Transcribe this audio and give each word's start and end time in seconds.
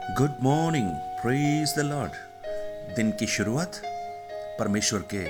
Good 0.00 0.36
morning 0.42 0.90
praise 1.22 1.74
the 1.76 1.78
lord 1.78 2.12
दिन 2.96 3.10
की 3.12 3.26
शुरुआत 3.26 3.80
परमेश्वर 4.58 5.00
के 5.14 5.24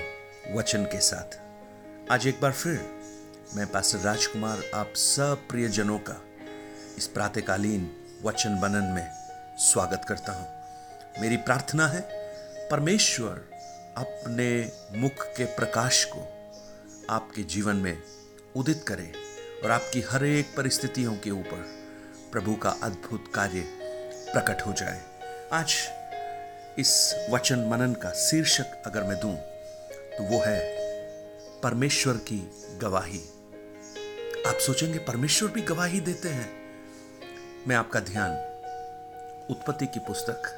वचन 0.55 0.83
के 0.83 0.99
साथ। 0.99 1.37
आज 2.11 2.27
एक 2.27 2.39
बार 2.41 2.51
फिर 2.51 2.79
मैं 3.55 3.65
पास्टर 3.67 3.99
राजकुमार, 3.99 4.61
आप 4.73 4.93
सब 4.95 5.41
प्रियजनों 5.49 5.99
का 5.99 6.15
इस 6.97 7.07
प्रातकालीन 7.07 7.89
वचन 8.23 8.59
बनन 8.61 8.91
में 8.95 9.07
स्वागत 9.57 10.05
करता 10.07 10.33
हूँ। 10.33 11.21
मेरी 11.21 11.37
प्रार्थना 11.37 11.87
है, 11.87 12.01
परमेश्वर 12.71 13.43
अपने 13.97 14.71
मुख 14.97 15.25
के 15.37 15.45
प्रकाश 15.45 16.03
को 16.05 16.21
आपके 17.09 17.43
जीवन 17.43 17.75
में 17.75 17.97
उदित 18.55 18.85
करे 18.87 19.11
और 19.63 19.71
आपकी 19.71 20.01
हर 20.01 20.25
एक 20.25 20.55
परिस्थितियों 20.57 21.15
के 21.15 21.31
ऊपर 21.31 21.69
प्रभु 22.31 22.55
का 22.55 22.69
अद्भुत 22.83 23.31
कार्य 23.35 23.80
प्रकट 24.33 24.61
हो 24.61 24.73
जाए। 24.73 25.01
आज 25.53 25.73
इस 26.79 26.91
वचन 27.29 27.59
मनन 27.59 27.93
का 27.93 28.11
शीर्षक 28.11 28.83
अगर 28.85 29.03
मैं 29.03 29.19
दूँ 29.19 29.35
तो 30.11 30.23
वो 30.23 30.39
है 30.39 30.59
परमेश्वर 31.63 32.17
की 32.29 32.39
गवाही। 32.81 33.19
आप 34.47 34.57
सोचेंगे, 34.57 34.99
परमेश्वर 34.99 35.49
भी 35.49 35.61
गवाही 35.61 35.99
देते 35.99 36.29
हैं। 36.29 36.49
मैं 37.67 37.75
आपका 37.75 37.99
ध्यान, 37.99 38.31
उत्पत्ति 39.49 39.85
की 39.85 39.99
पुस्तक, 39.99 40.49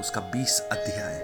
उसका 0.00 0.20
बीस 0.20 0.60
अध्याय, 0.72 1.20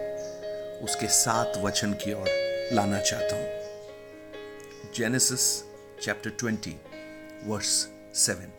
उसके 0.83 1.07
सात 1.07 1.53
वचन 1.57 1.93
की 1.93 2.13
ओर 2.13 2.29
लाना 2.73 3.01
चाहता 3.01 3.37
हूँ। 3.37 4.93
Genesis 4.95 5.51
chapter 6.03 6.31
twenty 6.31 6.77
verse 7.45 7.89
seven 8.15 8.53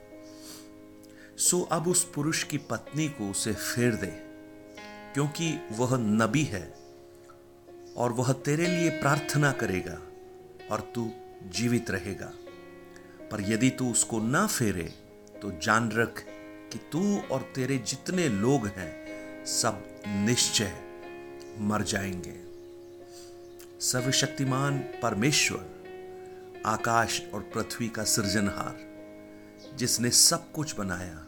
so 1.40 1.62
अब 1.62 1.88
उस 1.88 2.04
पुरुष 2.12 2.44
की 2.44 2.58
पत्नी 2.58 3.08
को 3.10 3.30
उसे 3.32 3.54
फेर 3.54 3.96
दे, 3.96 4.08
क्योंकि 5.14 5.68
वह 5.72 5.98
नबी 5.98 6.44
है 6.44 6.74
और 7.98 8.12
वह 8.12 8.34
तेरे 8.34 8.68
लिए 8.68 8.90
प्रार्थना 8.90 9.52
करेगा 9.52 10.02
और 10.72 10.92
तू 10.96 11.12
जीवित 11.44 11.92
रहेगा। 11.92 12.32
पर 13.32 13.42
यदि 13.42 13.70
तू 13.70 13.92
उसको 13.92 14.20
ना 14.20 14.48
फेरे 14.48 14.94
तो 15.42 15.52
जान 15.52 15.92
रख 15.92 16.24
कि 16.72 16.80
तू 16.92 17.20
और 17.20 17.42
तेरे 17.56 17.78
जितने 17.78 18.30
लोग 18.30 18.68
हैं, 18.68 19.46
सब 19.46 20.02
निश्चय 20.08 20.74
मर 21.60 21.84
जाएँगे। 21.84 22.36
सर्वशक्तिमान 23.80 24.80
परमेश्वर, 24.80 25.66
आकाश 26.66 27.22
और 27.34 27.42
पृथ्वी 27.42 27.88
का 27.88 28.04
सृजनहार, 28.04 28.78
जिसने 29.76 30.10
सब 30.10 30.52
कुछ 30.52 30.76
बनाया 30.76 31.26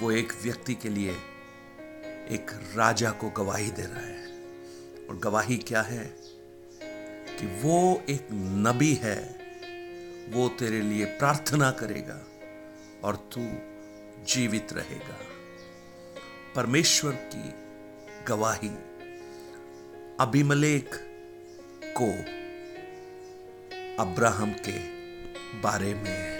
वो 0.00 0.12
एक 0.12 0.32
व्यक्ति 0.42 0.74
के 0.74 0.88
लिए 0.88 1.12
एक 2.28 2.46
राजा 2.76 3.10
को 3.10 3.30
गवाही 3.30 3.70
दे 3.70 3.82
रहा 3.82 4.00
है। 4.00 4.26
और 5.06 5.18
गवाही 5.18 5.56
क्या 5.56 5.82
है? 5.82 6.16
कि 7.36 7.46
वो 7.46 8.02
एक 8.10 8.28
नबी 8.32 8.94
है। 8.94 9.38
वो 10.30 10.48
तेरे 10.48 10.80
लिए 10.80 11.04
प्रार्थना 11.04 11.70
करेगा 11.70 12.26
और 13.04 13.16
तू 13.16 13.48
जीवित 14.24 14.72
रहेगा। 14.72 15.16
परमेश्वर 16.56 17.12
की 17.12 17.54
गवाही 18.24 18.68
अभिमलेख 20.20 20.90
को 21.98 22.10
अब्राहम 24.02 24.52
के 24.52 24.78
बारे 25.60 25.94
में 25.94 26.38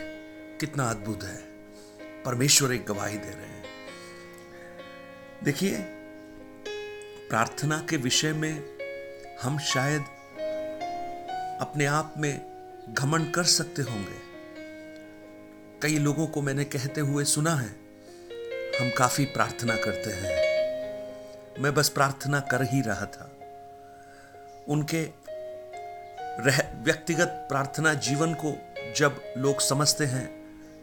कितना 0.61 0.91
अद्भुत 0.91 1.23
है। 1.23 1.48
परमेश्वर 2.29 2.73
एक 2.73 2.87
गवाही 2.87 3.19
दे 3.19 3.29
रहे 3.29 3.47
हैं। 3.47 3.65
देखिए, 5.45 5.79
प्रार्थना 7.29 7.87
के 7.91 7.97
विषय 7.97 8.33
में 8.33 8.79
हम 9.43 9.59
शायद 9.59 10.03
अपने 11.61 11.87
आप 11.87 12.15
में 12.19 12.41
घमंड 12.89 13.35
कर 13.35 13.45
सकते 13.45 13.83
होंगे। 13.83 14.19
कई 15.83 15.99
लोगों 15.99 16.27
को 16.27 16.43
मैंने 16.43 16.65
कहते 16.65 17.01
हुए 17.01 17.25
सुना 17.25 17.55
है, 17.55 17.69
हम 18.81 18.91
काफ़ी 18.99 19.25
प्रार्थना 19.25 19.77
करते 19.77 20.11
हैं। 20.11 20.35
मैं 21.63 21.75
बस 21.75 21.89
प्रार्थना 21.89 22.41
कर 22.41 22.63
ही 22.63 22.81
रहा 22.81 23.07
था। 23.07 23.33
उनके 24.69 25.11
रह, 26.43 26.73
व्यक्तिगत 26.75 27.47
प्रार्थना 27.49 27.95
जीवन 27.95 28.35
को 28.35 28.59
जब 28.97 29.23
लोग 29.37 29.61
समझते 29.61 30.05
हैं 30.05 30.38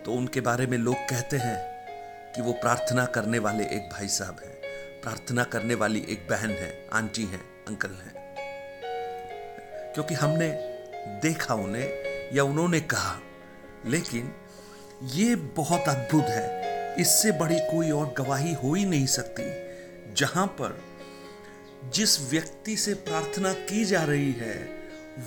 तो 0.05 0.13
उनके 0.13 0.41
बारे 0.41 0.67
में 0.67 0.77
लोग 0.77 0.95
कहते 0.95 1.37
हैं 1.37 1.85
कि 2.33 2.41
वो 2.41 2.53
प्रार्थना 2.53 3.05
करने 3.05 3.39
वाले 3.39 3.63
एक 3.63 3.89
भाई 3.89 4.07
साहब 4.07 4.37
हैं। 4.45 4.53
प्रार्थना 5.01 5.43
करने 5.43 5.75
वाली 5.75 6.05
एक 6.09 6.27
बहन 6.29 6.49
है, 6.49 6.87
आंटी 6.93 7.23
हैं, 7.25 7.65
अंकल 7.67 7.89
हैं। 7.89 8.35
क्योंकि 9.93 10.13
हमने 10.13 10.49
देखा 11.07 11.53
उन्हें 11.53 11.89
या 12.33 12.43
उन्होंने 12.43 12.79
कहा। 12.79 13.19
लेकिन 13.85 14.33
ये 15.03 15.35
बहुत 15.35 15.83
अद्भुत 15.87 16.23
है। 16.23 16.65
इससे 16.99 17.31
बड़ी 17.31 17.59
कोई 17.59 17.91
और 17.91 18.13
गवाही 18.17 18.53
हो 18.53 18.73
ही 18.73 18.85
नहीं 18.85 19.05
सकती, 19.05 19.43
जहाँ 20.13 20.47
पर 20.47 20.81
जिस 21.85 22.21
व्यक्ति 22.21 22.77
से 22.77 22.93
प्रार्थना 22.93 23.53
की 23.53 23.85
जा 23.85 24.03
रही 24.03 24.31
है, 24.31 24.69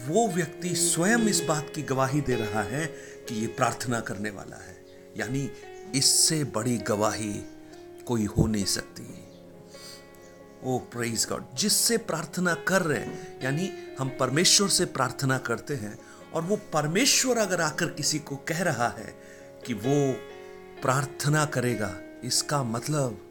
वो 0.06 0.28
व्यक्ति 0.28 0.74
स्वयं 0.74 1.18
इस 1.18 1.40
बात 1.40 1.72
की 1.74 1.82
गवाही 1.82 2.20
दे 2.20 2.34
रहा 2.34 2.62
है 2.62 3.17
कि 3.28 3.34
ये 3.34 3.46
प्रार्थना 3.46 4.00
करने 4.00 4.30
वाला 4.30 4.56
है। 4.56 4.76
यानी 5.16 5.50
इससे 5.94 6.44
बड़ी 6.44 6.76
गवाही 6.78 7.32
कोई 8.06 8.24
हो 8.24 8.46
नहीं 8.46 8.64
सकती। 8.64 9.02
ओ 10.64 10.78
प्रेज 10.78 11.26
गॉड 11.28 11.44
जिससे 11.54 11.96
प्रार्थना 11.96 12.54
कर 12.54 12.82
रहे 12.82 13.00
हैं, 13.00 13.44
यानी 13.44 13.70
हम 13.98 14.08
परमेश्वर 14.20 14.68
से 14.68 14.84
प्रार्थना 14.84 15.38
करते 15.38 15.74
हैं, 15.74 15.98
और 16.34 16.42
वो 16.42 16.56
परमेश्वर 16.56 17.38
अगर 17.38 17.60
आकर 17.60 17.86
किसी 17.86 18.18
को 18.18 18.36
कह 18.36 18.62
रहा 18.62 18.88
है 18.88 19.14
कि 19.66 19.74
वो 19.74 20.12
प्रार्थना 20.82 21.44
करेगा, 21.44 21.94
इसका 22.24 22.62
मतलब 22.62 23.24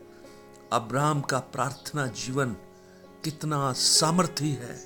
अब्राम 0.74 1.22
का 1.22 1.40
प्रार्थना 1.40 2.08
जीवन 2.08 2.56
कितना 3.24 3.72
सामर्थ्य 3.74 4.46
है, 4.46 4.79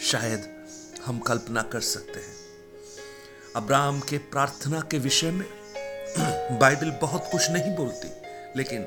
शायद 0.00 0.66
हम 1.06 1.18
कल्पना 1.18 1.62
कर 1.62 1.80
सकते 1.80 2.20
हैं। 2.20 2.33
अब्राहम 3.56 4.00
के 4.00 4.18
प्रार्थना 4.18 4.80
के 4.80 4.98
विषय 4.98 5.30
में 5.30 5.46
बाइबल 6.58 6.90
बहुत 6.90 7.28
कुछ 7.32 7.50
नहीं 7.50 7.76
बोलती, 7.76 8.08
लेकिन 8.56 8.82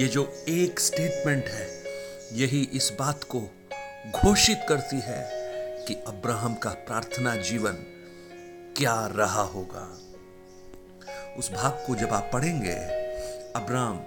ये 0.00 0.08
जो 0.08 0.44
एक 0.48 0.80
स्टेटमेंट 0.80 1.44
है, 1.44 1.84
यही 2.32 2.62
इस 2.72 2.92
बात 2.98 3.24
को 3.24 3.40
घोषित 4.10 4.66
करती 4.68 5.00
है 5.00 5.22
कि 5.84 5.94
अब्राहम 5.94 6.54
का 6.54 6.70
प्रार्थना 6.70 7.36
जीवन 7.36 7.72
क्या 8.76 9.06
रहा 9.06 9.42
होगा। 9.42 9.98
उस 11.38 11.52
भाग 11.52 11.84
को 11.86 11.94
जब 11.94 12.12
आप 12.12 12.30
पढ़ेंगे, 12.32 12.74
अब्राहम 13.56 14.04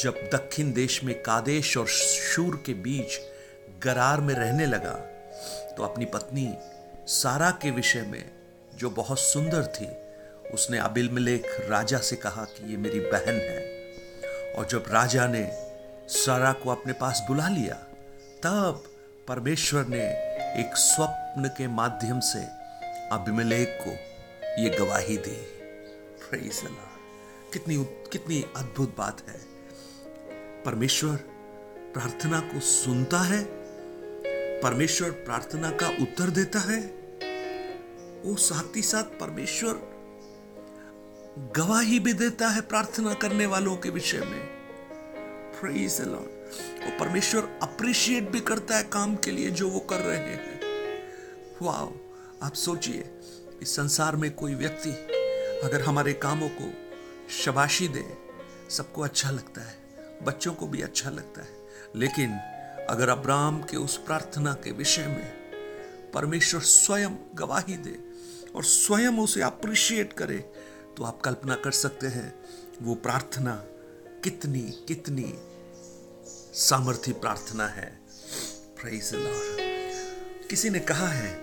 जब 0.00 0.30
दक्षिण 0.34 0.72
देश 0.72 1.04
में 1.04 1.22
कादेश 1.22 1.76
और 1.76 1.86
शूर 1.86 2.62
के 2.66 2.74
बीच 2.74 3.20
गरार 3.84 4.20
में 4.20 4.34
रहने 4.34 4.66
लगा 4.66 4.94
तो 5.76 5.82
अपनी 5.82 6.04
पत्नी 6.04 6.54
सारा 7.06 7.50
के 7.50 7.70
विषय 7.70 8.02
में 8.02 8.39
जो 8.74 8.90
बहुत 8.90 9.18
सुंदर 9.18 9.66
थी, 9.66 9.88
उसने 10.54 10.78
अबिलमलेख 10.78 11.66
राजा 11.70 11.98
से 11.98 12.16
कहा 12.16 12.44
कि 12.44 12.70
ये 12.70 12.76
मेरी 12.76 13.00
बहन 13.00 13.34
है। 13.34 13.92
और 14.54 14.66
जब 14.66 14.84
राजा 14.88 15.26
ने 15.26 15.50
सारा 16.08 16.52
को 16.52 16.70
अपने 16.70 16.92
पास 16.92 17.24
बुला 17.28 17.48
लिया, 17.48 17.74
तब 18.42 18.84
परमेश्वर 19.28 19.86
ने 19.86 20.10
एक 20.60 20.70
स्वप्न 20.76 21.48
के 21.48 21.66
माध्यम 21.66 22.20
से 22.20 22.42
अभिमलेख 23.12 23.78
को 23.80 23.90
ये 24.62 24.70
गवाही 24.70 25.16
दी। 25.16 25.60
कितनी 27.52 27.76
कितनी 28.12 28.46
अद्भुत 28.56 28.96
बात 28.98 29.28
है। 29.28 29.40
परमेश्वर 30.62 31.16
प्रार्थना 31.94 32.40
को 32.40 32.60
सुनता 32.60 33.18
है, 33.18 33.44
परमेश्वर 34.60 35.10
प्रार्थना 35.10 35.70
का 35.70 35.88
उत्तर 35.88 36.30
देता 36.30 36.58
है 36.58 36.99
वो 38.24 38.36
साथ 38.36 38.76
ही 38.76 38.82
साथ 38.82 39.02
परमेश्वर 39.02 40.00
गवाही 41.56 42.00
भी 42.00 42.12
देता 42.12 42.48
है 42.48 42.60
प्रार्थना 42.60 43.14
करने 43.14 43.46
वालों 43.46 43.76
के 43.76 43.90
विषय 43.90 44.20
में। 44.20 44.60
वो 46.84 46.98
परमेश्वर 47.00 47.58
अप्रिशिएट 47.62 48.30
भी 48.30 48.40
करता 48.40 48.76
है 48.76 48.84
काम 48.84 49.16
के 49.16 49.30
लिए 49.30 49.50
जो 49.50 49.68
वो 49.68 49.80
कर 49.80 50.00
रहे 50.00 50.18
हैं। 50.18 50.60
वाओ 51.62 51.92
आप 52.42 52.54
सोचिए, 52.54 53.10
इस 53.62 53.76
संसार 53.76 54.16
में 54.16 54.34
कोई 54.34 54.54
व्यक्ति 54.54 54.90
अगर 55.66 55.80
हमारे 55.80 56.12
कामों 56.12 56.48
को 56.48 56.72
शबाशी 57.44 57.88
दे, 57.88 58.18
सबको 58.70 59.02
अच्छा 59.02 59.30
लगता 59.30 59.60
है, 59.60 59.76
बच्चों 60.22 60.54
को 60.54 60.66
भी 60.66 60.82
अच्छा 60.82 61.10
लगता 61.10 61.42
है। 61.42 61.48
लेकिन 61.96 62.32
अगर 62.90 63.08
अब्राम 63.08 63.62
के 63.62 63.76
उस 63.76 63.96
प्रार्थना 63.96 64.52
के 64.54 64.72
विषय 64.72 65.06
में 65.06 65.40
परमेश्वर 66.14 66.60
स्वयं 66.60 67.10
गवाही 67.34 67.76
दे 67.76 68.09
और 68.56 68.64
स्वयं 68.64 69.18
उसे 69.18 69.42
अप्रिशिएट 69.42 70.12
करे 70.12 70.38
तो 70.96 71.04
आप 71.04 71.20
कल्पना 71.20 71.54
कर 71.54 71.70
सकते 71.70 72.06
हैं, 72.06 72.34
वो 72.82 72.94
प्रार्थना 72.94 73.54
कितनी 74.24 74.60
कितनी 74.88 75.34
सामर्थी 76.54 77.12
प्रार्थना 77.12 77.66
है। 77.66 78.00
किसी 80.50 80.70
ने 80.70 80.80
कहा 80.80 81.08
है, 81.08 81.34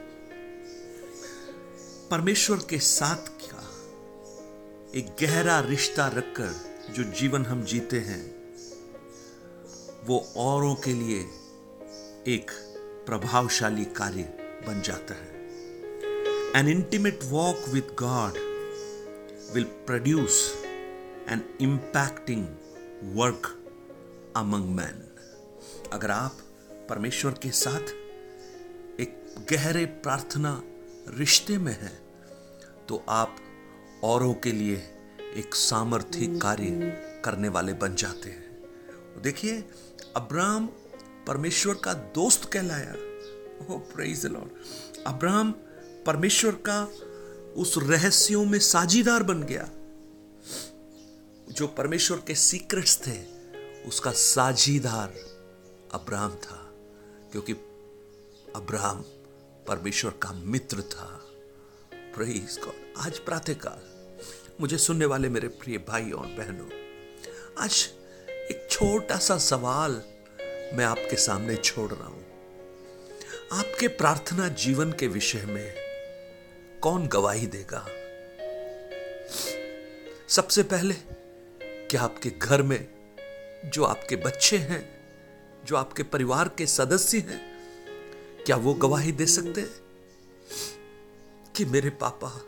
परमेश्वर 2.12 2.58
के 2.70 2.80
साथ 2.80 3.30
का 3.44 3.64
एक 4.96 5.16
गहरा 5.22 5.60
रिश्ता 5.60 6.08
रखकर 6.08 6.52
जो 6.90 7.04
जीवन 7.12 7.46
हम 7.46 7.64
जीते 7.64 8.00
हैं, 8.00 8.24
वो 10.08 10.20
औरों 10.38 10.76
के 10.76 10.94
लिए 10.94 11.20
एक 12.34 12.52
प्रभावशाली 13.06 13.86
कार्य 13.86 14.24
बन 14.68 14.82
जाता 14.82 15.14
है? 15.14 15.37
An 16.56 16.68
intimate 16.68 17.20
walk 17.24 17.58
with 17.70 17.82
God 17.82 18.38
will 19.54 19.64
produce 19.64 20.54
an 21.30 21.42
impacting 21.62 22.48
work 23.18 23.48
among 24.38 24.70
man 24.76 25.04
अगर 25.94 26.12
आप 26.12 26.38
परमेश्वर 26.90 27.32
के 27.32 27.52
साथ 27.52 27.82
एक 29.00 29.36
गहरे 29.52 29.86
प्रार्थना 29.86 30.64
रिश्ते 31.10 31.58
में 31.58 31.74
हैं 31.82 32.00
तो 32.90 33.04
आप 33.10 33.36
औरों 34.04 34.34
के 34.34 34.52
लिए 34.52 34.78
एक 35.36 35.56
सामर्थ्य 35.56 36.40
कार्य 36.40 36.70
करने 37.26 37.50
वाले 37.50 37.74
बन 37.74 37.96
जाते 37.96 38.30
हैं। 38.30 39.22
देखिए, 39.22 39.64
अब्राहम 40.16 40.66
परमेश्वर 41.28 41.76
का 41.76 41.94
दोस्त 41.94 42.50
कहलाया। 42.54 42.94
ओ 43.70 43.78
प्रेज 43.78 44.26
लॉर्ड 44.26 45.04
अब्राहम 45.08 45.52
परमेश्वर 46.08 46.52
का 46.70 46.84
उस 47.58 47.74
रहस्यों 47.78 48.46
में 48.46 48.60
साझीदार 48.60 49.24
बन 49.24 49.42
गया। 49.44 49.70
जो 51.54 51.68
परमेश्वर 51.68 52.18
के 52.28 52.36
सीक्रेट्स 52.36 52.98
थे, 53.08 53.18
उसका 53.88 54.12
साझीदार 54.12 55.14
अब्राहम 55.94 56.36
था, 56.36 56.58
क्योंकि 57.32 57.54
अब्राहम 58.56 59.04
परमेश्वर 59.68 60.12
का 60.12 60.32
मित्र 60.34 60.82
था। 60.82 61.10
प्रेज 61.92 62.60
गॉड 62.64 63.06
आज 63.06 63.20
प्रातःकाल, 63.20 63.82
मुझे 64.62 64.78
सुनने 64.78 65.06
वाले 65.06 65.30
मेरे 65.30 65.48
प्रिय 65.48 65.78
भाई 65.78 66.12
और 66.12 66.28
बहनों, 66.38 66.70
आज 67.58 67.88
एक 68.52 68.68
छोटा 68.72 69.18
सा 69.18 69.38
सवाल 69.38 70.02
मैं 70.74 70.86
आपके 70.86 71.16
सामने 71.16 71.56
छोड़ 71.56 71.92
रहा 71.92 72.08
हूँ। 72.08 72.26
आपके 73.54 73.88
प्रार्थना 73.88 74.48
जीवन 74.48 74.92
के 74.92 75.08
विषय 75.08 75.46
में 75.46 75.87
कौन 76.82 77.08
गवाही 77.08 77.48
देगा? 77.48 77.88
सबसे 80.28 80.64
पहले 80.64 80.94
क्या 81.64 82.02
आपके 82.02 82.30
घर 82.30 82.62
में 82.62 82.88
जो 83.66 83.84
आपके 83.84 84.16
बच्चे 84.16 84.58
हैं, 84.58 84.98
जो 85.66 85.76
आपके 85.76 86.04
परिवार 86.04 86.50
के 86.50 86.68
सदस्य 86.68 87.18
हैं, 87.18 87.58
क्या 88.46 88.56
वो 88.56 88.74
गवाही 88.74 89.12
दे 89.12 89.26
सकते 89.26 89.62
हैं? 89.62 89.70
कि 91.56 91.66
मेरे 91.66 91.90
पापा 91.90 92.42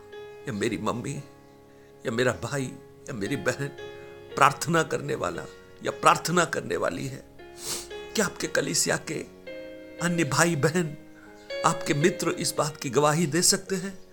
या 0.48 0.52
मेरी 0.52 0.78
मम्मी 0.78 1.16
या 2.06 2.10
मेरा 2.10 2.32
भाई 2.32 2.64
या 3.08 3.12
मेरी 3.12 3.36
बहन 3.36 3.68
प्रार्थना 4.36 4.82
करने 4.82 5.14
वाला 5.14 5.42
या 5.84 5.90
प्रार्थना 5.90 6.44
करने 6.44 6.76
वाली 6.76 7.06
है? 7.06 7.24
क्या 8.14 8.26
आपके 8.26 8.46
कलिसिया 8.46 8.96
के 8.96 9.14
अन्य 10.02 10.24
भाई 10.24 10.56
बहन 10.56 10.96
आपके 11.66 11.94
मित्र 11.94 12.30
इस 12.30 12.54
बात 12.58 12.76
की 12.76 12.90
गवाही 12.90 13.26
दे 13.26 13.42
सकते 13.42 13.76
हैं? 13.76 14.09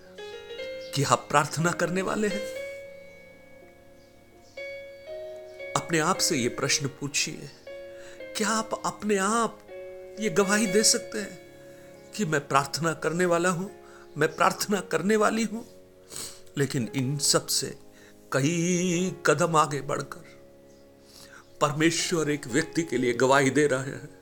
कि 0.94 1.02
आप 1.02 1.26
प्रार्थना 1.30 1.70
करने 1.70 2.02
वाले 2.02 2.28
हैं? 2.28 2.46
अपने 5.76 5.98
आप 5.98 6.18
से 6.18 6.36
यह 6.36 6.48
प्रश्न 6.48 6.88
पूछिए, 6.88 7.50
क्या 8.36 8.48
आप 8.48 8.82
अपने 8.86 9.16
आप 9.16 9.60
ये 10.20 10.30
गवाही 10.30 10.66
दे 10.66 10.82
सकते 10.82 11.18
हैं 11.18 11.38
कि 12.16 12.24
मैं 12.24 12.48
प्रार्थना 12.48 12.92
करने 12.92 13.26
वाला 13.26 13.48
हूँ, 13.48 13.70
मैं 14.16 14.36
प्रार्थना 14.36 14.80
करने 14.80 15.16
वाली 15.16 15.44
हूँ? 15.44 15.66
लेकिन 16.58 16.88
इन 16.94 17.18
सबसे 17.18 17.66
कई 18.32 19.16
कदम 19.26 19.56
आगे 19.56 19.80
बढ़कर 19.80 20.24
परमेश्वर 21.60 22.30
एक 22.30 22.46
व्यक्ति 22.46 22.82
के 22.82 22.96
लिए 22.96 23.12
गवाही 23.12 23.50
दे 23.50 23.66
रहे 23.66 23.90
हैं। 23.90 24.18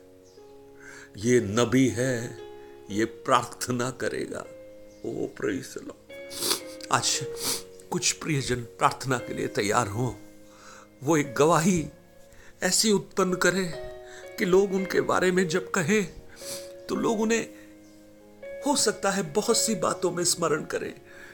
ये 1.17 1.39
नबी 1.41 1.87
है, 1.87 2.37
ये 2.91 3.05
प्रार्थना 3.05 3.89
करेगा। 3.91 4.45
ओ 5.05 5.27
प्रेस 5.27 5.75
आज 6.91 7.19
कुछ 7.91 8.11
प्रियजन 8.11 8.61
प्रार्थना 8.79 9.17
के 9.17 9.33
लिए 9.33 9.47
तैयार 9.47 9.87
हो। 9.87 10.15
वो 11.03 11.17
एक 11.17 11.33
गवाही 11.35 11.85
ऐसी 12.63 12.91
उत्पन्न 12.91 13.33
करे 13.35 13.63
कि 14.39 14.45
लोग 14.45 14.73
उनके 14.73 15.01
बारे 15.01 15.31
में 15.31 15.47
जब 15.47 15.71
कहें 15.71 16.03
तो 16.89 16.95
लोग 16.95 17.21
उन्हें, 17.21 17.47
हो 18.65 18.75
सकता 18.75 19.11
है 19.11 19.23
बहुत 19.33 19.57
सी 19.57 19.75
बातों 19.75 20.11
में 20.11 20.23
स्मरण 20.23 20.63
करें। 20.65 20.93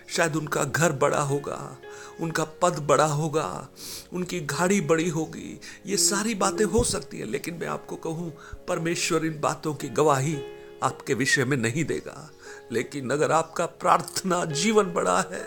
शायद 0.09 0.35
उनका 0.35 0.63
घर 0.63 0.91
बड़ा 0.91 1.21
होगा, 1.21 1.77
उनका 2.21 2.43
पद 2.61 2.79
बड़ा 2.79 3.05
होगा, 3.05 3.69
उनकी 4.13 4.39
गाड़ी 4.39 4.81
बड़ी 4.81 5.09
होगी, 5.09 5.59
ये 5.85 5.97
सारी 5.97 6.35
बातें 6.35 6.65
हो 6.65 6.83
सकती 6.83 7.19
है, 7.19 7.25
लेकिन 7.25 7.55
मैं 7.55 7.67
आपको 7.67 7.95
कहूँ, 7.95 8.31
परमेश्वर 8.67 9.25
इन 9.25 9.39
बातों 9.41 9.73
की 9.73 9.89
गवाही 9.89 10.35
आपके 10.83 11.13
विषय 11.13 11.45
में 11.45 11.57
नहीं 11.57 11.83
देगा। 11.85 12.29
लेकिन 12.71 13.09
अगर 13.09 13.31
आपका 13.31 13.65
प्रार्थना 13.65 14.43
जीवन 14.45 14.91
बड़ा 14.93 15.19
है, 15.31 15.45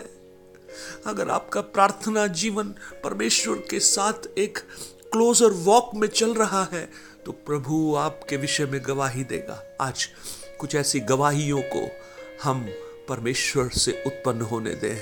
अगर 1.05 1.29
आपका 1.29 1.61
प्रार्थना 1.61 2.25
जीवन 2.27 2.69
परमेश्वर 3.03 3.57
के 3.69 3.79
साथ 3.79 4.27
एक 4.37 4.57
क्लोजर 5.11 5.51
वॉक 5.63 5.91
में 5.95 6.07
चल 6.07 6.33
रहा 6.33 6.63
है 6.73 6.89
तो 7.25 7.31
प्रभु 7.31 7.95
आपके 7.95 8.37
विषय 8.37 8.65
में 8.65 8.79
गवाही 8.85 9.23
देगा। 9.23 9.61
आज 9.81 10.07
कुछ 10.59 10.75
ऐसी 10.75 10.99
गवाहियों 10.99 11.61
को 11.65 11.87
हम 12.43 12.65
परमेश्वर 13.09 13.69
से 13.69 13.91
उत्पन्न 14.05 14.41
होने 14.41 14.73
दें। 14.75 14.97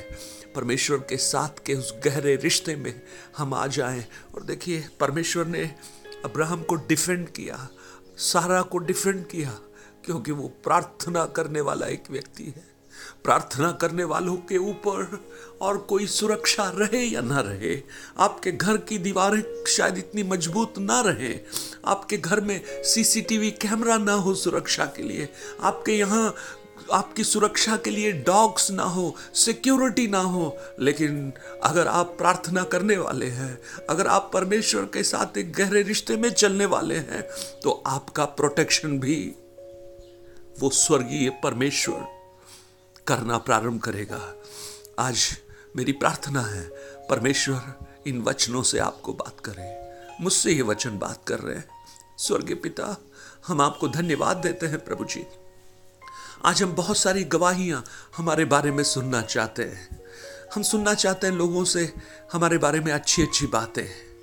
परमेश्वर 0.53 0.97
के 0.99 1.17
साथ 1.17 1.63
के 1.65 1.73
उस 1.73 1.93
गहरे 2.05 2.35
रिश्ते 2.35 2.75
में 2.75 3.01
हम 3.37 3.53
आ 3.53 3.65
जाएँ। 3.67 4.05
और 4.35 4.43
देखिए, 4.43 4.83
परमेश्वर 4.99 5.45
ने 5.45 5.63
अब्राहम 6.25 6.63
को 6.63 6.75
डिफेंड 6.75 7.27
किया, 7.29 7.67
सारा 8.17 8.61
को 8.61 8.77
डिफेंड 8.77 9.25
किया 9.27 9.59
क्योंकि 10.05 10.31
वो 10.31 10.47
प्रार्थना 10.63 11.25
करने 11.25 11.61
वाला 11.61 11.87
एक 11.87 12.09
व्यक्ति 12.11 12.43
है। 12.45 12.73
प्रार्थना 13.23 13.71
करने 13.71 14.03
वालों 14.03 14.35
के 14.49 14.57
ऊपर 14.59 15.19
और 15.61 15.77
कोई 15.89 16.05
सुरक्षा 16.07 16.71
रहे 16.75 17.03
या 17.03 17.21
ना 17.21 17.39
रहे, 17.39 17.75
आपके 18.17 18.51
घर 18.51 18.77
की 18.79 18.97
दीवारें 18.97 19.43
शायद 19.67 19.97
इतनी 19.97 20.23
मज़बूत 20.23 20.77
ना 20.79 20.99
रहे, 21.01 21.33
आपके 21.85 22.17
घर 22.17 22.41
में 22.41 22.61
सीसीटीवी 22.83 23.51
कैमरा 23.51 23.97
ना 23.97 24.13
हो 24.13 24.33
सुरक्षा 24.35 24.85
के 24.85 25.03
लिए, 25.03 25.29
आपके 25.61 25.91
यहाँ 25.91 26.33
आपकी 26.93 27.23
सुरक्षा 27.23 27.75
के 27.77 27.91
लिए 27.91 28.11
डॉग्स 28.23 28.69
ना 28.71 28.83
हो, 28.83 29.15
सिक्योरिटी 29.33 30.07
ना 30.07 30.19
हो, 30.19 30.57
लेकिन 30.79 31.31
अगर 31.63 31.87
आप 31.87 32.15
प्रार्थना 32.17 32.63
करने 32.63 32.97
वाले 32.97 33.25
हैं, 33.27 33.57
अगर 33.89 34.07
आप 34.07 34.29
परमेश्वर 34.33 34.85
के 34.93 35.03
साथ 35.03 35.37
एक 35.37 35.53
गहरे 35.53 35.81
रिश्ते 35.81 36.17
में 36.17 36.29
चलने 36.29 36.65
वाले 36.65 36.95
हैं 36.95 37.21
तो 37.63 37.81
आपका 37.87 38.25
प्रोटेक्शन 38.25 38.99
भी 38.99 39.17
वो 40.59 40.69
स्वर्गीय 40.69 41.29
परमेश्वर 41.29 42.07
करना 43.07 43.37
प्रारंभ 43.37 43.81
करेगा। 43.81 44.43
आज 44.99 45.37
मेरी 45.75 45.91
प्रार्थना 45.91 46.41
है, 46.41 46.69
परमेश्वर, 47.09 47.73
इन 48.07 48.21
वचनों 48.21 48.63
से 48.63 48.79
आपको 48.79 49.13
बात 49.13 49.39
करें। 49.39 49.85
मुझसे 50.21 50.51
ये 50.51 50.61
वचन 50.61 50.99
बात 50.99 51.21
कर 51.27 51.39
रहे 51.39 51.55
हैं। 51.55 51.69
स्वर्गीय 52.17 52.55
पिता, 52.55 52.97
हम 53.47 53.61
आपको 53.61 53.87
धन्यवाद 53.87 54.37
देते 54.37 54.65
हैं 54.65 54.85
प्रभु 54.85 55.05
जी। 55.05 55.25
आज 56.45 56.63
हम 56.63 56.73
बहुत 56.73 56.97
सारी 56.97 57.23
गवाहियाँ 57.23 57.85
हमारे 58.17 58.45
बारे 58.45 58.71
में 58.71 58.83
सुनना 58.83 59.21
चाहते 59.21 59.63
हैं। 59.63 60.03
हम 60.55 60.63
सुनना 60.63 60.93
चाहते 60.93 61.27
हैं 61.27 61.33
लोगों 61.33 61.63
से 61.63 61.93
हमारे 62.33 62.57
बारे 62.57 62.79
में 62.79 62.93
अच्छी 62.93 63.21
अच्छी 63.21 63.47
बातें। 63.47 64.15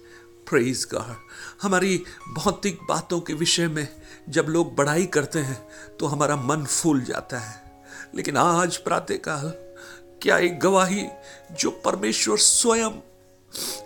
प्रेज 0.51 0.89
गॉड 0.95 1.17
हमारी 1.63 2.05
भौतिक 2.29 2.79
बातों 2.89 3.21
के 3.21 3.35
विषय 3.35 3.69
में 3.69 4.02
जब 4.29 4.47
लोग 4.49 4.75
बड़ाई 4.77 5.07
करते 5.07 5.39
हैं 5.39 5.97
तो 5.99 6.07
हमारा 6.07 6.37
मन 6.37 6.65
फूल 6.65 7.03
जाता 7.05 7.39
है। 7.39 7.85
लेकिन 8.15 8.37
आज 8.37 8.77
प्रातःकाल, 8.77 9.53
क्या 10.23 10.39
एक 10.39 10.59
गवाही 10.61 11.07
जो 11.53 11.71
परमेश्वर 11.85 12.39
स्वयं, 12.39 13.01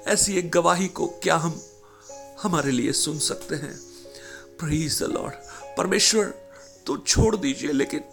ऐसी 0.06 0.36
एक 0.38 0.50
गवाही 0.50 0.88
को 0.88 1.06
क्या 1.22 1.36
हम, 1.36 1.60
हमारे 2.42 2.70
लिए 2.70 2.92
सुन 2.92 3.18
सकते 3.18 3.54
हैं? 3.54 3.74
प्रीज 4.60 5.02
द 5.02 5.06
लॉर्ड 5.06 5.34
परमेश्वर 5.78 6.24
तो 6.86 6.96
छोड़ 6.96 7.36
दीजिए, 7.36 7.72
लेकिन 7.72 8.04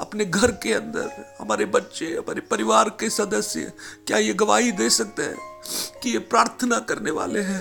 अपने 0.00 0.24
घर 0.24 0.50
के 0.52 0.72
अंदर, 0.72 1.36
हमारे 1.40 1.64
बच्चे, 1.64 2.06
हमारे 2.06 2.40
परिवार 2.40 2.88
के 2.90 3.10
सदस्य, 3.10 3.72
क्या 4.06 4.18
ये 4.18 4.34
गवाही 4.34 4.72
दे 4.72 4.90
सकते 4.90 5.22
हैं 5.22 5.36
कि 6.02 6.10
ये 6.10 6.18
प्रार्थना 6.18 6.78
करने 6.78 7.10
वाले 7.10 7.40
हैं? 7.40 7.60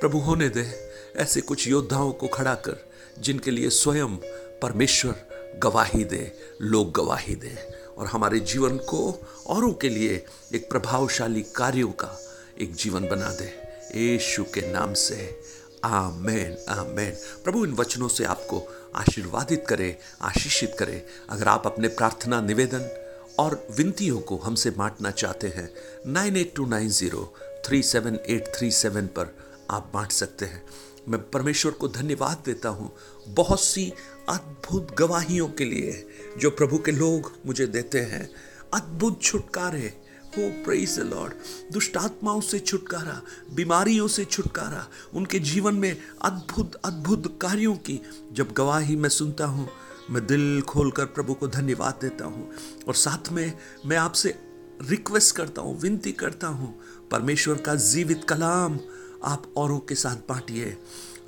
प्रभु 0.00 0.18
होने 0.18 0.48
दे, 0.48 0.70
ऐसे 1.16 1.40
कुछ 1.40 1.68
योद्धाओं 1.68 2.12
को 2.12 2.28
खड़ा 2.28 2.54
कर 2.54 2.89
जिनके 3.20 3.50
लिए 3.50 3.70
स्वयं 3.70 4.16
परमेश्वर 4.62 5.30
गवाही 5.58 6.04
दे, 6.04 6.32
लोग 6.62 6.92
गवाही 6.92 7.34
दे। 7.34 7.80
और 7.98 8.06
हमारे 8.06 8.40
जीवन 8.40 8.76
को 8.76 9.26
औरों 9.46 9.72
के 9.72 9.88
लिए 9.88 10.24
एक 10.54 10.70
प्रभावशाली 10.70 11.42
कार्यों 11.42 11.88
का 11.88 12.20
एक 12.60 12.74
जीवन 12.74 13.08
बना 13.08 13.30
दे। 13.30 13.70
यीशु 13.94 14.44
के 14.44 14.72
नाम 14.72 14.94
से। 14.94 15.40
आमेन 15.84 16.64
आमेन। 16.68 17.10
प्रभु, 17.44 17.64
इन 17.64 17.72
वचनों 17.72 18.08
से 18.08 18.24
आपको 18.24 18.74
आशीर्वादित 18.94 19.64
करे, 19.68 19.98
आशीषित 20.22 20.76
करे। 20.78 21.06
अगर 21.30 21.48
आप 21.48 21.66
अपने 21.66 21.88
प्रार्थना, 21.88 22.40
निवेदन 22.40 23.06
और 23.38 23.66
विनतियों 23.70 24.20
को 24.20 24.36
हमसे 24.36 24.70
बांटना 24.70 25.10
चाहते 25.10 25.48
हैं, 25.48 25.74
nine 26.06 26.36
eight 26.36 26.52
two 26.54 26.66
nine 26.66 26.88
zero 26.88 27.34
three 27.66 27.82
seven 27.82 28.18
eight 28.26 28.52
three 28.58 28.70
seven 28.70 29.06
पर 29.06 29.36
आप 29.70 29.90
बांट 29.94 30.12
सकते 30.12 30.46
हैं। 30.46 30.66
मैं 31.10 31.30
परमेश्वर 31.30 31.72
को 31.72 31.88
धन्यवाद 31.88 32.42
देता 32.46 32.68
हूँ। 32.68 32.90
बहुत 33.28 33.60
सी 33.60 33.92
अद्भुत 34.28 34.94
गवाहियों 34.98 35.48
के 35.48 35.64
लिए 35.64 36.06
जो 36.38 36.50
प्रभु 36.50 36.78
के 36.78 36.92
लोग 36.92 37.32
मुझे 37.46 37.66
देते 37.66 38.00
हैं। 38.00 38.30
अद्भुत 38.74 39.22
छुटकारे। 39.22 39.92
हो 40.36 40.64
प्रेज 40.64 40.98
द 40.98 41.02
लॉर्ड 41.02 41.32
दुष्ट 41.72 41.96
आत्माओं 41.96 42.40
से 42.40 42.58
छुटकारा, 42.58 43.22
बीमारियों 43.54 44.08
से 44.08 44.24
छुटकारा, 44.24 44.86
उनके 45.14 45.38
जीवन 45.38 45.74
में 45.74 45.96
अद्भुत 46.22 46.74
अद्भुत 46.74 47.38
कार्यों 47.42 47.74
की। 47.76 48.00
जब 48.32 48.52
गवाही 48.52 48.96
मैं 48.96 49.08
सुनता 49.08 49.46
हूँ, 49.46 49.68
मैं 50.10 50.26
दिल 50.26 50.62
खोलकर 50.62 51.04
प्रभु 51.04 51.34
को 51.34 51.48
धन्यवाद 51.48 51.98
देता 52.02 52.24
हूँ। 52.24 52.50
और 52.88 52.94
साथ 52.94 53.32
में 53.32 53.52
मैं 53.86 53.96
आपसे 53.96 54.34
रिक्वेस्ट 54.82 55.36
करता 55.36 55.62
हूँ, 55.62 55.80
विनती 55.80 56.12
करता 56.12 56.46
हूँ, 56.46 56.80
परमेश्वर 57.10 57.56
का 57.56 57.74
जीवित 57.74 58.24
कलाम 58.24 58.78
आप 59.24 59.52
औरों 59.56 59.78
के 59.78 59.94
साथ 59.94 60.16
बांटिए। 60.16 60.76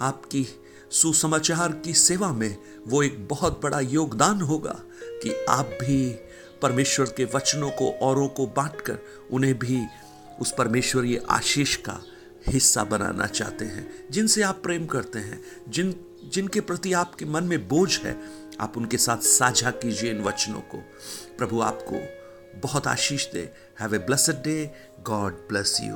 आपकी 0.01 0.47
सुसमाचार 0.91 1.73
की 1.73 1.95
सेवा 1.95 2.33
में 2.33 2.57
वो 2.87 3.03
एक 3.03 3.29
बहुत 3.29 3.61
बड़ा 3.63 3.81
योगदान 3.81 4.41
होगा 4.41 4.81
कि 5.23 5.45
आप 5.49 5.67
भी 5.67 6.17
परमेश्वर 6.63 7.07
के 7.07 7.25
वचनों 7.25 7.71
को, 7.71 7.91
औरों 7.91 8.29
को 8.29 8.47
बांटकर 8.47 8.99
उन्हें 9.31 9.59
भी 9.59 9.87
उस 10.41 10.55
परमेश्वरीय 10.59 11.23
आशीष 11.31 11.77
का 11.77 12.03
हिस्सा 12.47 12.85
बनाना 12.85 13.27
चाहते 13.27 13.65
हैं। 13.65 14.09
जिनसे 14.11 14.43
आप 14.43 14.61
प्रेम 14.63 14.87
करते 14.87 15.19
हैं, 15.19 15.43
जिन, 15.69 16.05
जिनके 16.25 16.61
प्रति 16.61 16.93
आपके 16.93 17.25
मन 17.25 17.45
में 17.45 17.69
बोझ 17.69 17.99
है, 17.99 18.21
आप 18.61 18.77
उनके 18.77 18.97
साथ 18.97 19.17
साझा 19.17 19.71
कीजिए 19.71 20.11
इन 20.11 20.23
वचनों 20.23 20.61
को। 20.61 20.79
प्रभु 21.39 21.61
आपको 21.61 22.23
बहुत 22.61 22.87
आशीष 22.87 23.33
दे। 23.33 23.53
Have 23.81 23.95
a 23.95 23.99
blessed 23.99 24.43
day 24.43 24.71
God 25.03 25.33
bless 25.33 25.79
you 25.81 25.95